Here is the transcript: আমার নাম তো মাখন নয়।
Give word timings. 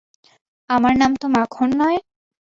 আমার 0.69 0.93
নাম 0.97 1.11
তো 1.15 1.25
মাখন 1.27 1.69
নয়। 1.79 1.99